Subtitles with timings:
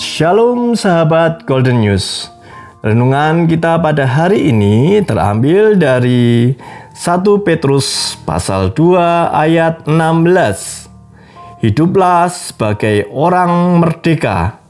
[0.00, 2.32] Shalom sahabat Golden News.
[2.80, 6.56] Renungan kita pada hari ini terambil dari
[6.96, 8.96] 1 Petrus pasal 2
[9.28, 10.88] ayat 16.
[11.60, 14.64] Hiduplah sebagai orang merdeka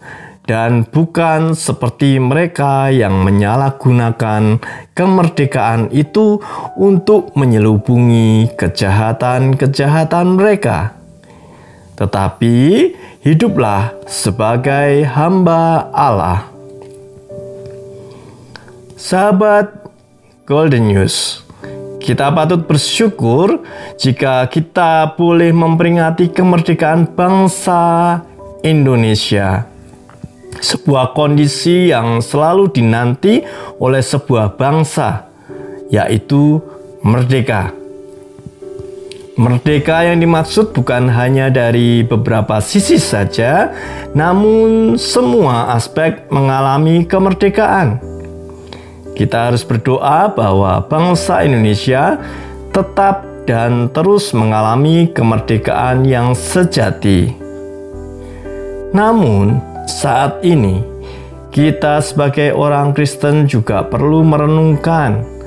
[0.51, 4.59] dan bukan seperti mereka yang menyalahgunakan
[4.99, 6.43] kemerdekaan itu
[6.75, 11.00] untuk menyelubungi kejahatan-kejahatan mereka.
[12.01, 12.57] Tetapi
[13.21, 16.49] hiduplah sebagai hamba Allah.
[18.97, 19.69] Sahabat
[20.49, 21.45] Golden News,
[22.01, 23.61] kita patut bersyukur
[24.01, 28.25] jika kita boleh memperingati kemerdekaan bangsa
[28.65, 29.69] Indonesia.
[30.57, 33.45] Sebuah kondisi yang selalu dinanti
[33.77, 35.29] oleh sebuah bangsa,
[35.93, 36.65] yaitu
[37.05, 37.80] merdeka.
[39.41, 43.73] Merdeka yang dimaksud bukan hanya dari beberapa sisi saja,
[44.13, 47.97] namun semua aspek mengalami kemerdekaan.
[49.17, 52.21] Kita harus berdoa bahwa bangsa Indonesia
[52.69, 57.33] tetap dan terus mengalami kemerdekaan yang sejati.
[58.93, 59.57] Namun,
[59.89, 60.85] saat ini
[61.49, 65.40] kita sebagai orang Kristen juga perlu merenungkan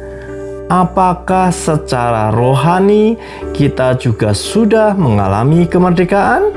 [0.73, 3.13] apakah secara rohani
[3.53, 6.49] kita juga sudah mengalami kemerdekaan?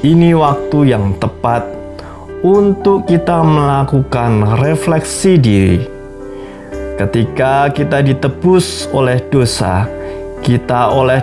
[0.00, 1.68] Ini waktu yang tepat
[2.40, 5.84] untuk kita melakukan refleksi diri.
[6.96, 9.84] Ketika kita ditebus oleh dosa,
[10.40, 11.20] kita oleh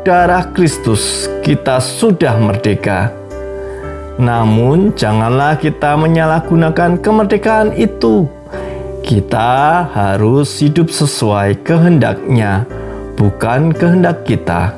[0.00, 3.12] darah Kristus, kita sudah merdeka.
[4.16, 8.39] Namun, janganlah kita menyalahgunakan kemerdekaan itu
[9.00, 12.68] kita harus hidup sesuai kehendaknya,
[13.16, 14.76] bukan kehendak kita.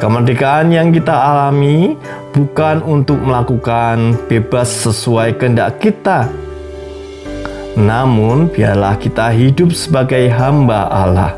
[0.00, 1.94] Kemerdekaan yang kita alami
[2.34, 6.26] bukan untuk melakukan bebas sesuai kehendak kita,
[7.78, 11.32] namun biarlah kita hidup sebagai hamba Allah.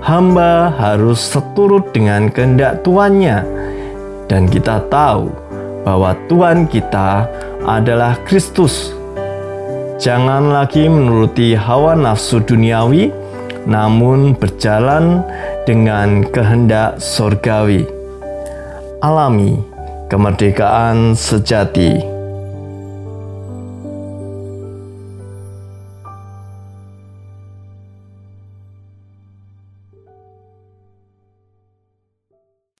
[0.00, 3.44] Hamba harus seturut dengan kehendak tuannya,
[4.32, 5.28] dan kita tahu
[5.84, 7.28] bahwa Tuhan kita
[7.68, 8.96] adalah Kristus
[10.04, 13.08] Jangan lagi menuruti hawa nafsu duniawi,
[13.64, 15.24] namun berjalan
[15.64, 17.88] dengan kehendak sorgawi.
[19.00, 19.56] Alami
[20.12, 22.13] kemerdekaan sejati.